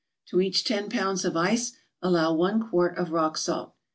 [0.29, 3.75] To each ten pounds of ice allow one quart of rock salt.